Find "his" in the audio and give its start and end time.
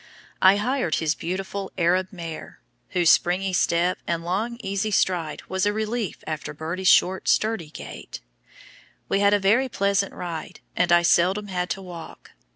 0.95-1.13